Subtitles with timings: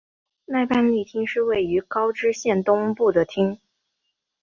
[0.45, 3.59] 奈半利町是位于高知县东部的町。